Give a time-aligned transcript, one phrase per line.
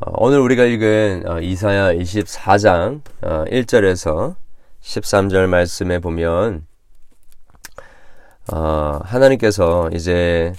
[0.00, 4.34] 어, 오늘 우리가 읽은 어, 이사야 24장 1절에서
[4.82, 6.66] 13절 말씀에 보면
[8.48, 10.52] 하나님께서 이제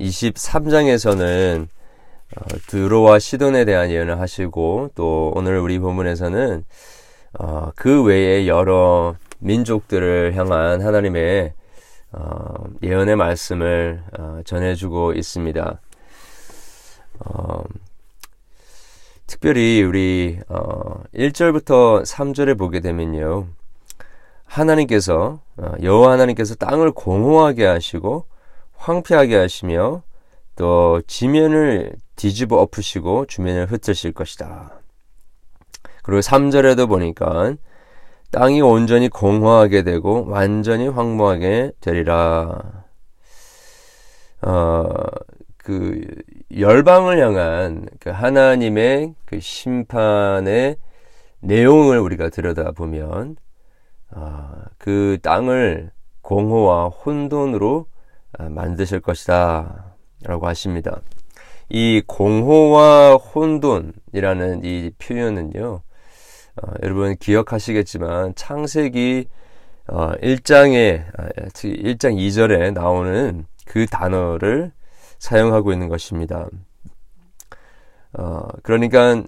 [0.00, 1.68] 23장에서는
[2.68, 6.64] 드로와 시돈에 대한 예언을 하시고 또 오늘 우리 본문에서는
[7.76, 11.52] 그 외에 여러 민족들을 향한 하나님의
[12.82, 14.02] 예언의 말씀을
[14.46, 15.80] 전해주고 있습니다.
[19.32, 23.46] 특별히 우리 어, 1절부터 3절에 보게 되면요.
[24.44, 28.26] 하나님께서 어, 여호와 하나님께서 땅을 공허하게 하시고
[28.76, 30.02] 황폐하게 하시며
[30.54, 34.82] 또 지면을 뒤집어 엎으시고 주면을 흩으실 것이다.
[36.02, 37.54] 그리고 3절에도 보니까
[38.32, 42.84] 땅이 온전히 공허하게 되고 완전히 황무하게 되리라.
[44.42, 44.84] 어,
[45.62, 46.04] 그
[46.56, 50.76] 열방을 향한 그 하나님의 그 심판의
[51.40, 53.36] 내용을 우리가 들여다보면
[54.10, 57.86] 아, 그 땅을 공허와 혼돈으로
[58.38, 61.00] 아, 만드실 것이다 라고 하십니다.
[61.68, 65.80] 이 공허와 혼돈이라는 이 표현은요,
[66.62, 69.26] 어, 여러분 기억하시겠지만 창세기
[69.88, 71.04] 어, 1장에,
[71.54, 74.72] 1장 아, 2절에 나오는 그 단어를
[75.22, 76.48] 사용하고 있는 것입니다.
[78.18, 79.22] 어, 그러니까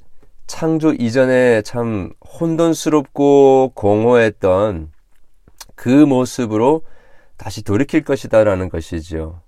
[0.48, 4.90] 창조 이전에 참 혼돈스럽고 공허했던
[5.76, 6.82] 그 모습으로
[7.36, 9.40] 다시 돌이킬 것이다라는 것이죠.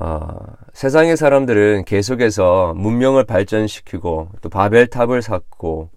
[0.00, 0.28] 어,
[0.72, 5.90] 세상의 사람들은 계속해서 문명을 발전시키고 또 바벨탑을 쌓고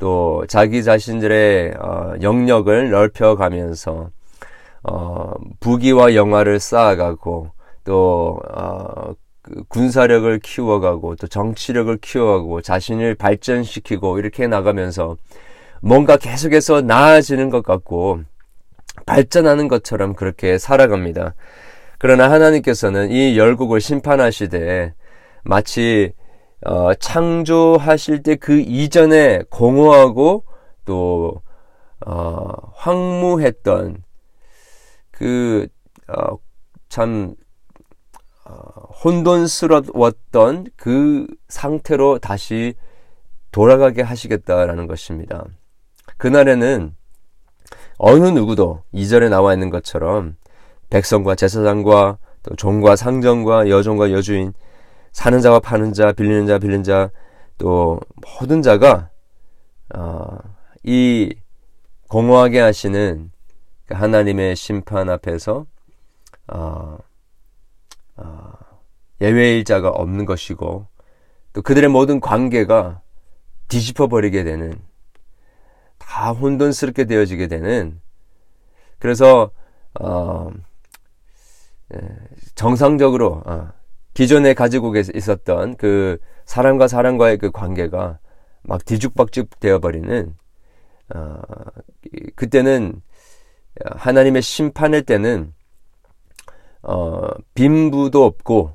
[0.00, 4.10] 또 자기 자신들의 어, 영역을 넓혀가면서
[4.82, 7.52] 어, 부귀와 영화를 쌓아가고
[7.84, 15.16] 또 어, 그 군사력을 키워가고 또 정치력을 키워가고 자신을 발전시키고 이렇게 나가면서
[15.80, 18.20] 뭔가 계속해서 나아지는 것 같고
[19.06, 21.34] 발전하는 것처럼 그렇게 살아갑니다.
[21.98, 24.94] 그러나 하나님께서는 이 열국을 심판하시되
[25.44, 26.12] 마치
[26.64, 30.44] 어, 창조하실 때 그 이전에 공허하고
[30.84, 31.42] 또
[32.06, 34.02] 어, 황무했던
[35.10, 35.68] 그참
[36.08, 36.36] 어,
[39.04, 42.74] 혼돈스러웠던 그 상태로 다시
[43.50, 45.44] 돌아가게 하시겠다라는 것입니다.
[46.16, 46.94] 그날에는
[47.98, 50.36] 어느 누구도 이절에 나와 있는 것처럼
[50.90, 54.52] 백성과 제사장과 또 종과 상정과 여종과 여주인
[55.12, 57.10] 사는 자와 파는 자 빌리는 자 빌린 자
[57.62, 58.00] 또
[58.40, 59.10] 모든 자가
[59.94, 60.38] 어,
[60.82, 61.32] 이
[62.08, 63.30] 공허하게 하시는
[63.86, 65.66] 그 하나님의 심판 앞에서
[66.48, 66.98] 어, 어,
[69.20, 70.86] 예외일 자가 없는 것이고
[71.52, 73.00] 또 그들의 모든 관계가
[73.68, 74.72] 뒤집어 버리게 되는
[75.98, 78.00] 다 혼돈스럽게 되어지게 되는
[78.98, 79.50] 그래서
[80.00, 80.50] 어,
[81.94, 81.98] 예,
[82.54, 83.72] 정상적으로 어,
[84.14, 88.18] 기존에 가지고 있었던 그 사람과 사람과의 그 관계가
[88.62, 90.34] 막 뒤죽박죽 되어 버리는
[91.14, 91.40] 어,
[92.34, 93.00] 그때는
[93.84, 95.54] 하나님의 심판의 때는
[96.82, 98.74] 어, 빈부도 없고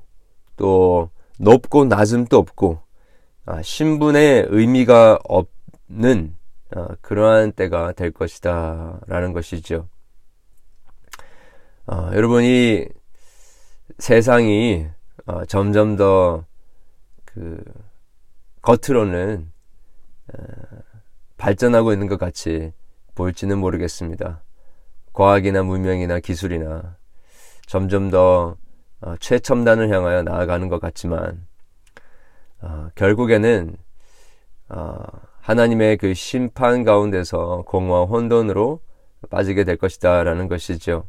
[0.55, 2.79] 또 높고 낮음도 없고
[3.45, 6.35] 아, 신분의 의미가 없는
[6.75, 9.87] 어, 그러한 때가 될 것이다 라는 것이죠.
[11.85, 12.85] 어, 여러분이
[13.99, 14.87] 세상이
[15.25, 16.47] 어, 점점 더
[17.37, 17.63] 그
[18.63, 19.51] 겉으로는
[20.33, 20.43] 어,
[21.37, 22.73] 발전하고 있는 것 같이
[23.13, 24.43] 보일지는 모르겠습니다.
[25.13, 26.97] 과학이나 문명이나 기술이나
[27.67, 28.57] 점점 더
[29.01, 31.45] 어, 최첨단을 향하여 나아가는 것 같지만
[32.61, 33.75] 어, 결국에는
[34.69, 34.97] 어,
[35.41, 38.81] 하나님의 그 심판 가운데서 공허와 혼돈으로
[39.29, 41.07] 빠지게 될 것이다라는 것이죠.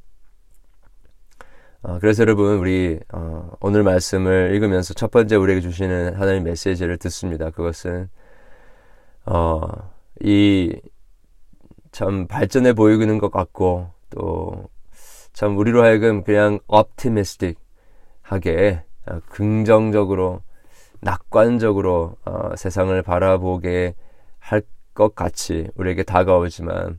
[1.82, 7.51] 어, 그래서 여러분 우리 어, 오늘 말씀을 읽으면서 첫 번째 우리에게 주시는 하나님 메시지를 듣습니다.
[7.51, 8.09] 그것은
[9.27, 9.60] 어,
[10.21, 14.68] 이참 발전해 보이는 것 같고 또
[15.39, 17.60] 참 우리로 하여금 그냥 optimistic
[18.28, 20.42] 하게 어, 긍정적으로
[21.01, 23.95] 낙관적으로 어, 세상을 바라보게
[24.39, 24.63] 할
[24.95, 26.98] 것 같이 우리에게 다가오지만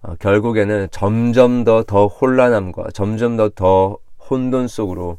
[0.00, 3.98] 어, 결국에는 점점 더더 혼란함과 점점 더더
[4.30, 5.18] 혼돈 속으로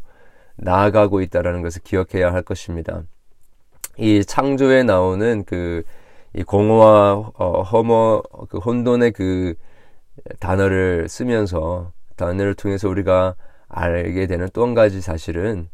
[0.56, 3.03] 나아가고 있다라는 것을 기억해야 할 것입니다.
[3.97, 5.83] 이 창조에 나오는 그
[6.33, 9.56] 이 공허와 어, 허머 그 혼돈의 그
[10.39, 13.36] 단어를 쓰면서 단어를 통해서 우리가
[13.69, 15.69] 알게 되는 또 한 가지 사실은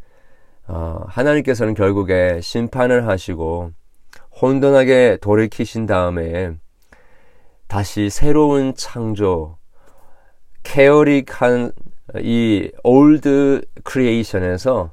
[0.68, 3.72] 어, 하나님께서는 결국에 심판을 하시고
[4.42, 6.54] 혼돈하게 돌이키신 다음에
[7.68, 9.58] 다시 새로운 창조,
[10.64, 11.72] 케어릭한
[12.20, 14.92] 이 old creation에서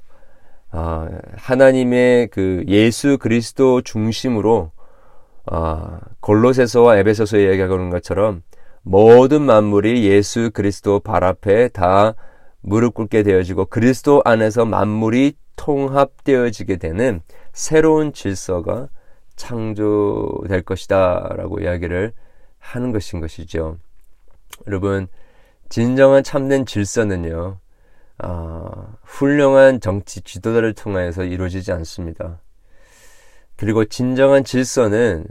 [0.73, 4.71] 어, 하나님의 그 예수 그리스도 중심으로
[5.51, 8.43] 어, 골로새서와 에베소서에 얘기하는 것처럼
[8.83, 12.15] 모든 만물이 예수 그리스도 발 앞에 다
[12.63, 17.21] 무릎 꿇게 되어지고 그리스도 안에서 만물이 통합되어지게 되는
[17.53, 18.89] 새로운 질서가
[19.37, 22.13] 창조될 것이다 라고 이야기를
[22.59, 23.77] 하는 것인 것이죠.
[24.67, 25.09] 여러분,
[25.69, 27.59] 진정한 참된 질서는요,
[28.23, 32.41] 어, 훌륭한 정치 지도자를 통해서 이루어지지 않습니다.
[33.57, 35.27] 그리고 진정한 질서는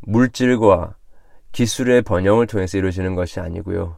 [0.00, 0.96] 물질과
[1.52, 3.96] 기술의 번영을 통해서 이루어지는 것이 아니고요.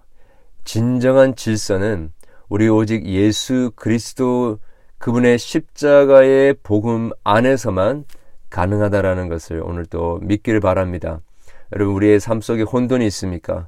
[0.64, 2.12] 진정한 질서는
[2.48, 4.58] 우리 오직 예수 그리스도
[4.98, 8.04] 그분의 십자가의 복음 안에서만
[8.50, 11.20] 가능하다라는 것을 오늘 또 믿기를 바랍니다.
[11.74, 13.66] 여러분 우리의 삶 속에 혼돈이 있습니까?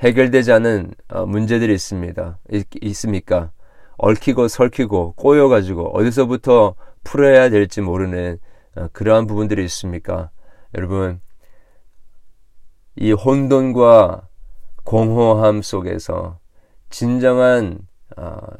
[0.00, 2.38] 해결되지 않은 어, 문제들이 있습니다.
[2.50, 3.52] 있, 있습니까?
[3.98, 8.38] 얽히고 설키고 꼬여가지고 어디서부터 풀어야 될지 모르는
[8.74, 10.30] 어, 그러한 부분들이 있습니까?
[10.74, 11.20] 여러분
[12.96, 14.28] 이 혼돈과
[14.82, 16.40] 공허함 속에서
[16.90, 17.91] 진정한 어,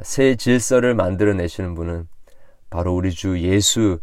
[0.03, 2.09] 새 질서를 만들어내시는 분은
[2.71, 3.99] 바로 우리 주 예수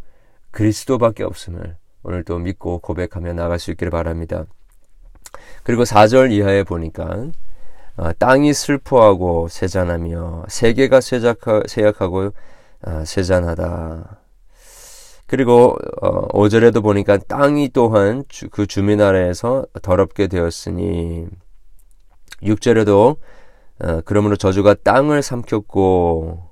[0.52, 4.46] 그리스도밖에 없음을 오늘도 믿고 고백하며 나갈 수 있기를 바랍니다.
[5.64, 7.28] 그리고 4절 이하에 보니까
[7.98, 12.32] 어, 땅이 슬퍼하고 세잔하며 세계가 쇠작하, 쇠약하고
[12.86, 14.22] 어, 세잔하다.
[15.28, 21.28] 그리고 어, 5절에도 보니까 땅이 또한 주, 그 주민 아래에서 더럽게 되었으니
[22.42, 23.18] 6절에도
[23.82, 26.50] 어, 그러므로 저주가 땅을 삼켰고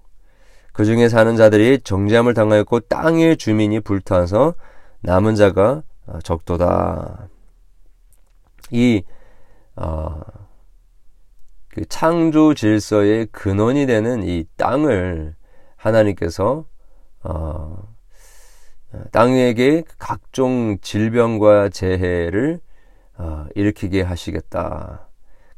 [0.73, 4.53] 그 중에 사는 자들이 정죄함을 당하였고 땅의 주민이 불타서
[5.01, 7.29] 남은 자가 어, 적도다.
[8.71, 9.03] 이
[9.75, 10.21] 어,
[11.69, 15.35] 그 창조 질서의 근원이 되는 이 땅을
[15.75, 16.65] 하나님께서
[17.23, 17.95] 어,
[19.11, 22.59] 땅에게 각종 질병과 재해를
[23.17, 25.06] 어, 일으키게 하시겠다.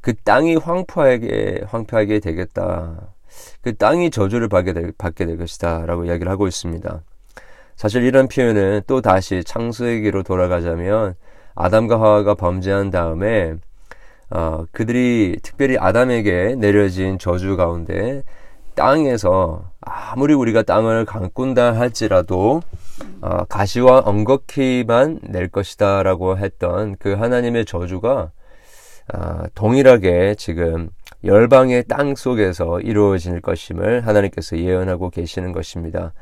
[0.02, 3.14] 그 땅이 황폐하게 황폐하게 되겠다.
[3.62, 7.02] 그 땅이 저주를 받게 될, 받게 될 것이다라고 이야기를 하고 있습니다.
[7.76, 11.16] 사실 이런 표현은 또 다시 창세기로 돌아가자면
[11.56, 13.56] 아담과 하와가 범죄한 다음에
[14.30, 18.24] 어, 그들이 특별히 아담에게 내려진 저주 가운데
[18.76, 22.62] 땅에서 아무리 우리가 땅을 가꾼다 할지라도
[23.22, 28.32] 어, 가시와 엉겅퀴만 낼 것이다라고 했던 그 하나님의 저주가
[29.14, 30.90] 어, 동일하게 지금
[31.24, 36.14] 열방의 땅 속에서 이루어질 것임을 하나님께서 예언하고 계시는 것입니다.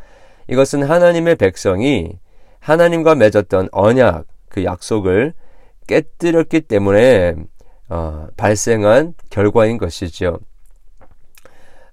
[0.49, 2.17] 이것은 하나님의 백성이
[2.59, 5.33] 하나님과 맺었던 언약, 그 약속을
[5.87, 7.35] 깨뜨렸기 때문에
[7.89, 10.39] 어, 발생한 결과인 것이죠.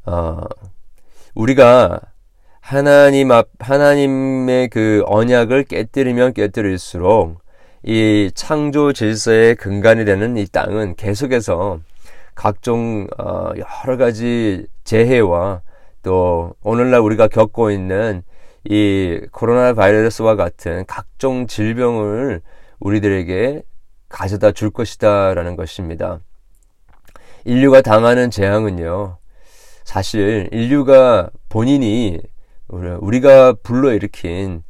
[0.07, 0.41] 어,
[1.35, 2.01] 우리가
[2.61, 7.44] 하나님 앞, 하나님의 그 언약을 깨뜨리면 깨뜨릴수록
[7.87, 11.81] 이 창조 질서의 근간이 되는 이 땅은 계속해서
[12.35, 15.61] 각종 어, 여러 가지 재해와
[16.03, 18.23] 또 오늘날 우리가 겪고 있는
[18.65, 22.41] 이 코로나 바이러스와 같은 각종 질병을
[22.81, 23.63] 우리들에게
[24.09, 26.21] 가져다 줄 것이다라는 것입니다.
[27.45, 29.19] 인류가 당하는 재앙은요,
[29.85, 32.19] 사실 인류가 본인이
[32.69, 34.63] 우리가 불러일으킨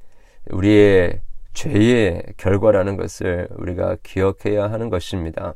[0.51, 1.21] 우리의
[1.55, 5.55] 죄의 결과라는 것을 우리가 기억해야 하는 것입니다.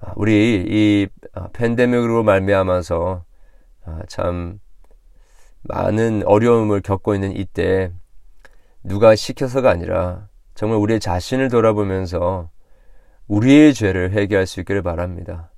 [0.00, 1.08] 아, 우리 이
[1.52, 3.24] 팬데믹으로 말미암아서
[3.84, 4.60] 아, 참
[5.62, 7.92] 많은 어려움을 겪고 있는 이때
[8.84, 12.50] 누가 시켜서가 아니라 정말 우리의 자신을 돌아보면서
[13.28, 15.50] 우리의 죄를 회개할 수 있기를 바랍니다.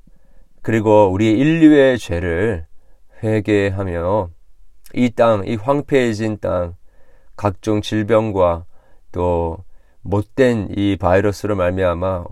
[0.63, 2.67] 그리고 우리 인류의 죄를
[3.23, 4.31] 회개하며
[4.95, 6.77] 이 땅, 이 황폐해진 땅,
[7.37, 8.67] 각종 질병과
[9.14, 9.59] 또
[10.02, 12.25] 못된 이 바이러스로 말미암아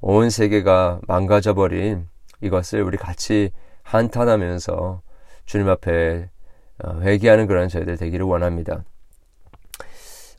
[0.00, 2.08] 온 세계가 망가져 버린
[2.40, 3.50] 이것을 우리 같이
[3.82, 5.02] 한탄하면서
[5.44, 6.30] 주님 앞에
[6.82, 8.82] 어, 회개하는 그런 저희들 되기를 원합니다.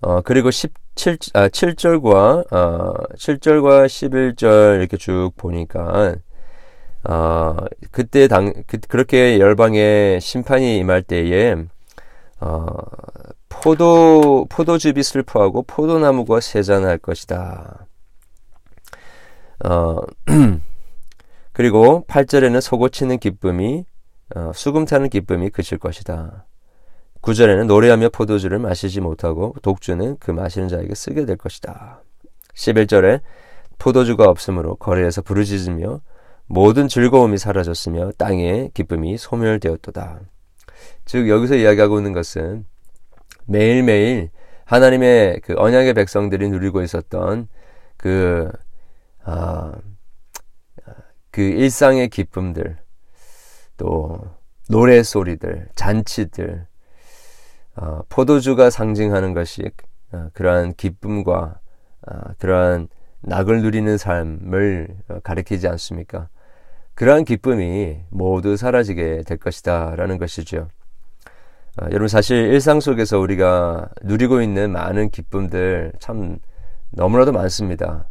[0.01, 6.15] 어, 그리고 17, 아, 7절과, 어, 7절과 11절 이렇게 쭉 보니까,
[7.07, 7.55] 어,
[7.91, 11.55] 그때 당, 그, 그렇게 열방의 심판이 임할 때에,
[12.41, 12.65] 어,
[13.63, 17.87] 포도, 포도즙이 슬퍼하고 포도나무가 세잔할 것이다.
[19.63, 20.01] 어,
[21.53, 23.85] 그리고 8절에는 소고치는 기쁨이,
[24.35, 26.45] 어, 수금 타는 기쁨이 그칠 것이다.
[27.21, 32.01] 9절에는 노래하며 포도주를 마시지 못하고 독주는 그 마시는 자에게 쓰게 될 것이다.
[32.55, 33.21] 11절에
[33.79, 36.01] 포도주가 없으므로 거리에서 부르짖으며
[36.47, 40.19] 모든 즐거움이 사라졌으며 땅의 기쁨이 소멸되었도다.
[41.05, 42.65] 즉 여기서 이야기하고 있는 것은
[43.45, 44.29] 매일매일
[44.65, 47.47] 하나님의 그 언약의 백성들이 누리고 있었던
[47.97, 48.51] 그,
[49.23, 49.73] 아,
[51.31, 52.77] 그 일상의 기쁨들,
[53.77, 54.19] 또
[54.69, 56.67] 노래 소리들, 잔치들,
[57.75, 59.63] 어, 포도주가 상징하는 것이
[60.11, 61.59] 어, 그러한 기쁨과
[62.07, 62.87] 어, 그러한
[63.21, 66.29] 낙을 누리는 삶을 가리키지 않습니까?
[66.93, 70.67] 그러한 기쁨이 모두 사라지게 될 것이다라는 것이죠.
[71.81, 76.37] 어, 여러분 사실 일상 속에서 우리가 누리고 있는 많은 기쁨들 참
[76.91, 78.07] 너무나도 많습니다.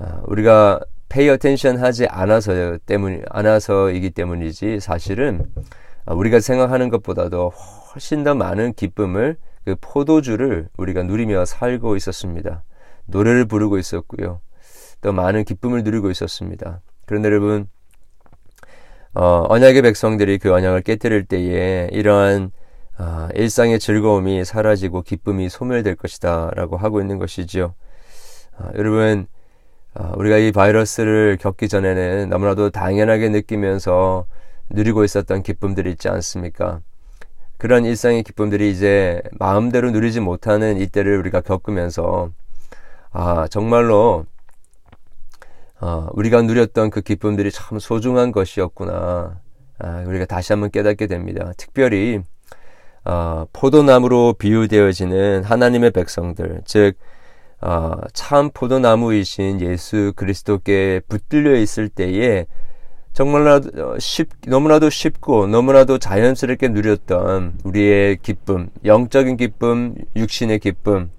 [0.00, 5.44] 어, 우리가 pay attention 하지 않아서 때문 않아서이기 때문이지 사실은
[6.04, 12.64] 어, 우리가 생각하는 것보다도 훨씬 더 많은 기쁨을 그 포도주를 우리가 누리며 살고 있었습니다.
[13.06, 14.40] 노래를 부르고 있었고요.
[15.00, 16.80] 또 많은 기쁨을 누리고 있었습니다.
[17.06, 17.68] 그런데 여러분
[19.14, 22.50] 어, 언약의 백성들이 그 언약을 깨뜨릴 때에 이러한
[22.96, 27.74] 아, 일상의 즐거움이 사라지고 기쁨이 소멸될 것이다 라고 하고 있는 것이지요.
[28.56, 29.26] 아, 여러분,
[29.94, 34.26] 아, 우리가 이 바이러스를 겪기 전에는 너무나도 당연하게 느끼면서
[34.70, 36.80] 누리고 있었던 기쁨들이 있지 않습니까?
[37.58, 42.30] 그런 일상의 기쁨들이 이제 마음대로 누리지 못하는 이때를 우리가 겪으면서,
[43.10, 44.26] 아, 정말로,
[45.80, 49.40] 아, 우리가 누렸던 그 기쁨들이 참 소중한 것이었구나.
[49.78, 51.52] 아, 우리가 다시 한번 깨닫게 됩니다.
[51.56, 52.22] 특별히,
[53.04, 56.94] 어, 포도나무로 비유되어지는 하나님의 백성들, 즉,
[57.60, 62.46] 어, 참 포도나무이신 예수 그리스도께 붙들려 있을 때에
[63.12, 63.60] 정말로
[63.98, 71.10] 쉽, 너무나도 쉽고 너무나도 자연스럽게 누렸던 우리의 기쁨, 영적인 기쁨, 육신의 기쁨,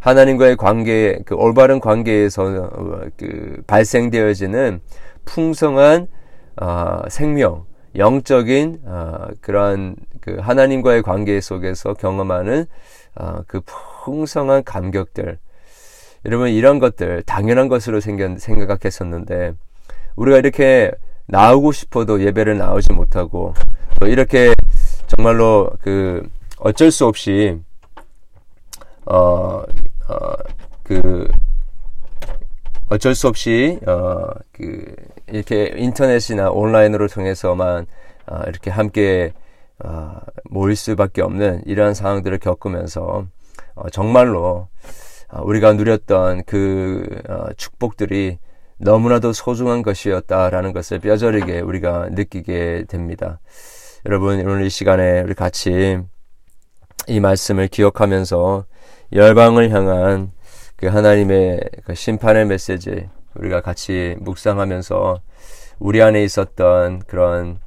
[0.00, 4.80] 하나님과의 관계, 그 올바른 관계에서 어, 그 발생되어지는
[5.24, 6.08] 풍성한
[6.60, 7.64] 어, 생명,
[7.98, 12.66] 영적인 어, 그러한 그 하나님과의 관계 속에서 경험하는
[13.16, 13.60] 어, 그
[14.04, 15.38] 풍성한 감격들.
[16.24, 19.52] 여러분 이런 것들 당연한 것으로 생각, 생각했었는데
[20.16, 20.90] 우리가 이렇게
[21.26, 23.54] 나오고 싶어도 예배를 나오지 못하고
[24.00, 24.54] 또 이렇게
[25.06, 26.28] 정말로 그
[26.58, 27.60] 어쩔 수 없이
[29.06, 29.68] 어어그
[30.08, 31.47] 어
[32.96, 34.92] 쩔 수 없이 어 그
[35.28, 37.86] 이렇게 인터넷이나 온라인으로 통해서만
[38.26, 39.32] 어, 이렇게 함께
[39.84, 40.16] 어,
[40.50, 43.26] 모일 수밖에 없는 이러한 상황들을 겪으면서
[43.76, 44.68] 어, 정말로
[45.30, 48.38] 어, 우리가 누렸던 그 어, 축복들이
[48.78, 53.40] 너무나도 소중한 것이었다라는 것을 뼈저리게 우리가 느끼게 됩니다.
[54.06, 56.00] 여러분 오늘 이 시간에 우리 같이
[57.06, 58.64] 이 말씀을 기억하면서
[59.12, 60.32] 열방을 향한
[60.78, 65.20] 그 하나님의 그 심판의 메시지 우리가 같이 묵상하면서
[65.80, 67.58] 우리 안에 있었던 그런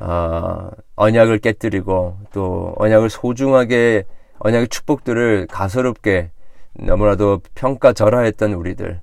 [0.00, 4.04] 어, 언약을 깨뜨리고 또 언약을 소중하게
[4.40, 6.32] 언약의 축복들을 가소롭게
[6.74, 9.00] 너무나도 평가절하했던 우리들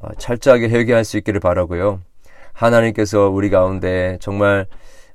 [0.00, 2.00] 어, 철저하게 회개할 수 있기를 바라고요.
[2.52, 4.66] 하나님께서 우리 가운데 정말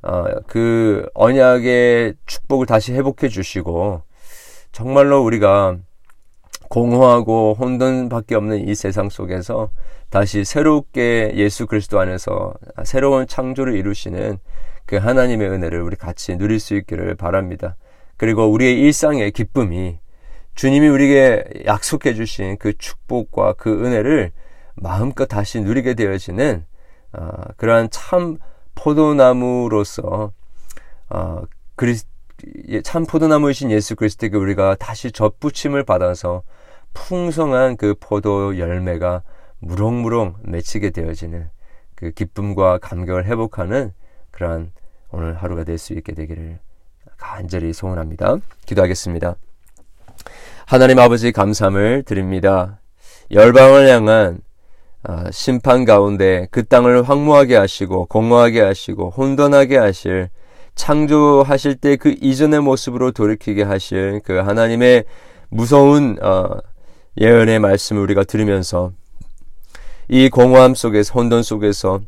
[0.01, 4.01] 어, 그 언약의 축복을 다시 회복해 주시고
[4.71, 5.77] 정말로 우리가
[6.69, 9.69] 공허하고 혼돈밖에 없는 이 세상 속에서
[10.10, 12.53] 다시 새롭게 예수 그리스도 안에서
[12.84, 14.38] 새로운 창조를 이루시는
[14.86, 17.75] 그 하나님의 은혜를 우리 같이 누릴 수 있기를 바랍니다.
[18.17, 20.00] 그리고 우리의 일상의 기쁨이
[20.53, 24.31] 주님이 우리에게 약속해 주신 그 축복과 그 은혜를
[24.75, 26.65] 마음껏 다시 누리게 되어지는
[27.13, 28.38] 어, 그러한 참
[28.75, 30.31] 포도나무로서
[31.10, 31.41] 어,
[31.75, 32.05] 그리스,
[32.84, 36.44] 참 포도나무이신 예수 그리스도에게 우리가 다시 젖붙임을 받아서
[36.94, 39.24] 풍성한 그 포도 열매가
[39.60, 41.50] 무럭무럭 맺히게 되어지는
[41.96, 43.94] 그 기쁨과 감격을 회복하는
[44.32, 44.72] 그러한
[45.12, 46.60] 오늘 하루가 될 수 있게 되기를
[47.18, 48.38] 간절히 소원합니다.
[48.65, 49.36] 기도하겠습니다.
[50.65, 52.80] 하나님 아버지 감사함을 드립니다.
[53.32, 54.39] 열방을 향한
[55.04, 60.30] 아, 심판 가운데 그 땅을 황무하게 하시고 공허하게 하시고 혼돈하게 하실
[60.75, 65.05] 창조하실 때 그 이전의 모습으로 돌이키게 하실 그 하나님의
[65.50, 66.58] 무서운 어,
[67.20, 68.91] 예언의 말씀을 우리가 들으면서
[70.08, 72.01] 이 공허함 속에서 혼돈 속에서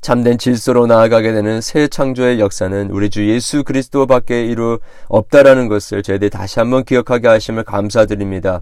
[0.00, 4.78] 참된 질서로 나아가게 되는 새 창조의 역사는 우리 주 예수 그리스도밖에 이루
[5.08, 8.60] 없다라는 것을 저희들이 다시 한번 기억하게 하심을 감사드립니다.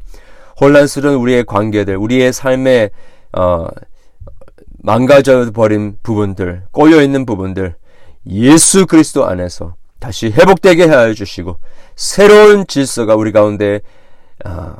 [0.60, 2.90] 혼란스러운 우리의 관계들, 우리의 삶에
[3.36, 3.66] 어,
[4.82, 7.74] 망가져 버린 부분들, 꼬여 있는 부분들,
[8.28, 11.58] 예수 그리스도 안에서 다시 회복되게 하여 주시고
[11.96, 13.80] 새로운 질서가 우리 가운데
[14.44, 14.76] 아,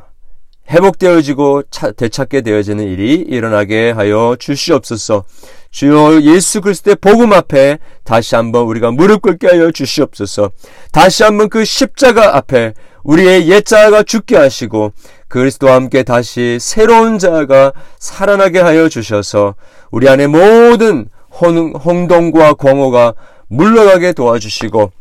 [0.69, 1.63] 회복되어지고
[1.95, 5.23] 되찾게 되어지는 일이 일어나게 하여 주시옵소서.
[5.69, 10.51] 주여 예수 그리스도의 복음 앞에 다시 한번 우리가 무릎 꿇게 하여 주시옵소서.
[10.91, 12.73] 다시 한번 그 십자가 앞에
[13.03, 14.91] 우리의 옛자가 죽게 하시고
[15.27, 19.53] 그리스도와 함께 다시 새로운 자가 살아나게 하여 주셔서
[19.91, 23.13] 우리 안에 모든 홍 동과 공허가
[23.47, 24.91] 물러가게 도와주시고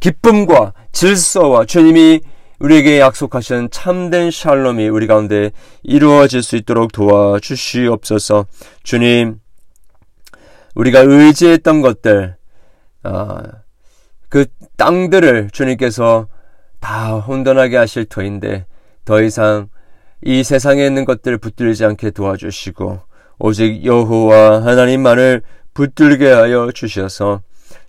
[0.00, 2.20] 기쁨과 질서와 주님이
[2.58, 5.50] 우리에게 약속하신 참된 샬롬이 우리 가운데
[5.82, 8.46] 이루어질 수 있도록 도와주시옵소서.
[8.84, 9.40] 주님,
[10.76, 12.36] 우리가 의지했던 것들,
[13.02, 13.42] 아,
[14.28, 16.28] 그 땅들을 주님께서
[16.80, 18.66] 다 혼돈하게 하실 터인데
[19.04, 19.68] 더 이상
[20.22, 23.00] 이 세상에 있는 것들을 붙들지 않게 도와주시고
[23.40, 25.42] 오직 여호와 하나님만을
[25.74, 27.42] 붙들게 하여 주셔서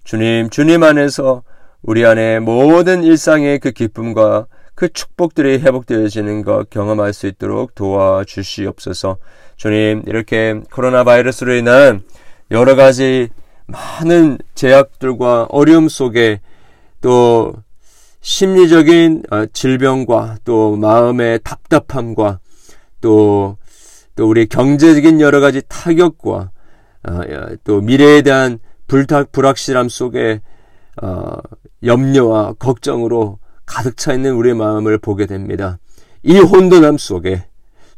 [0.04, 1.44] 주님 주님 안에서
[1.82, 9.18] 우리 안에 모든 일상의 그 기쁨과 그 축복들이 회복되어지는 것 경험할 수 있도록 도와주시옵소서.
[9.56, 12.02] 주님, 이렇게 코로나 바이러스로 인한
[12.52, 13.30] 여러 가지
[13.68, 16.42] 많은 제약들과 어려움 속에
[17.02, 17.54] 또
[18.22, 22.40] 심리적인 어, 질병과 또 마음의 답답함과
[23.02, 23.58] 또,
[24.16, 26.52] 또 우리 경제적인 여러 가지 타격과
[27.06, 27.22] 어,
[27.64, 28.60] 또 미래에 대한
[28.94, 30.42] 불탁, 불확실함 속에
[31.02, 31.38] 어,
[31.84, 35.80] 염려와 걱정으로 가득 차 있는 우리의 마음을 보게 됩니다.
[36.22, 37.44] 이 혼돈함 속에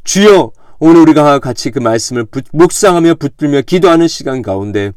[0.06, 4.94] 주여 오늘 우리가 같이 그 말씀을 묵상하며 붙들며 기도하는 시간 가운데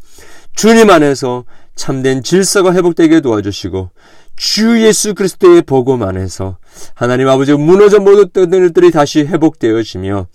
[0.54, 3.90] 주님 안에서 참된 질서가 회복되게 도와주시고
[4.36, 6.58] 주 예수 그리스도의 복음 안에서
[6.94, 10.28] 하나님 아버지 무너져 모든 들이 다시 회복되어지며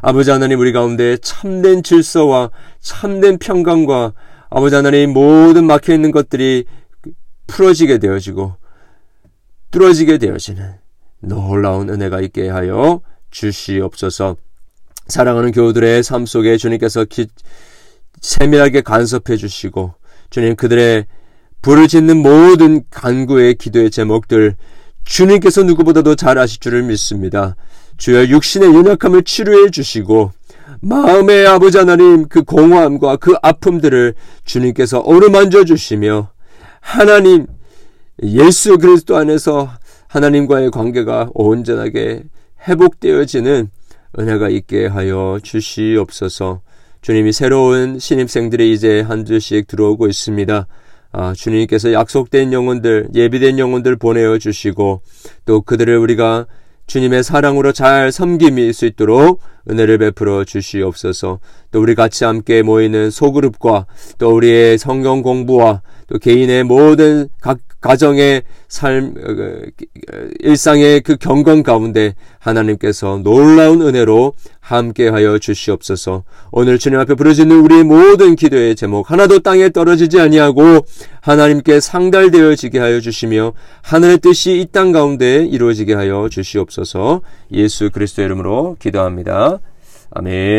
[0.00, 2.50] 아버지 하나님 우리 가운데 참된 질서와
[2.80, 4.14] 참된 평강과
[4.50, 6.64] 아버지 하나님 모든 막혀 있는 것들이
[7.46, 8.54] 풀어지게 되어지고
[9.70, 10.74] 뚫어지게 되어지는
[11.20, 14.36] 놀라운 은혜가 있게 하여 주시옵소서.
[15.06, 17.26] 사랑하는 교우들의 삶 속에 주님께서 기,
[18.20, 19.94] 세밀하게 간섭해 주시고
[20.30, 21.06] 주님 그들의
[21.62, 24.56] 불을 짓는 모든 간구의 기도의 제목들
[25.04, 27.54] 주님께서 누구보다도 잘 아실 줄을 믿습니다.
[27.98, 30.32] 주여 육신의 연약함을 치료해 주시고
[30.80, 34.14] 마음의 아버지 하나님 그 공허함과 그 아픔들을
[34.44, 36.30] 주님께서 어루만져 주시며
[36.80, 37.46] 하나님
[38.22, 39.70] 예수 그리스도 안에서
[40.08, 42.24] 하나님과의 관계가 온전하게
[42.66, 43.70] 회복되어지는
[44.18, 46.62] 은혜가 있게 하여 주시옵소서.
[47.00, 50.66] 주님이 새로운 신입생들이 이제 한 주씩 들어오고 있습니다.
[51.12, 55.02] 아, 주님께서 약속된 영혼들, 예비된 영혼들 보내어 주시고
[55.44, 56.46] 또 그들을 우리가
[56.90, 61.38] 주님의 사랑으로 잘 섬김이 수 있도록 은혜를 베풀어 주시옵소서.
[61.70, 63.86] 또 우리 같이 함께 모이는 소그룹과
[64.18, 71.62] 또 우리의 성경 공부와 또 개인의 모든 각 가정의 삶, 어, 어, 일상의 그 경건
[71.62, 76.24] 가운데 하나님께서 놀라운 은혜로 함께하여 주시옵소서.
[76.52, 80.84] 오늘 주님 앞에 부르짖는 우리 모든 기도의 제목 하나도 땅에 떨어지지 아니하고
[81.20, 87.22] 하나님께 상달되어지게 하여 주시며 하늘의 뜻이 이 땅 가운데 이루어지게 하여 주시옵소서.
[87.52, 89.58] 예수 그리스도의 이름으로 기도합니다.
[90.12, 90.40] 아멘.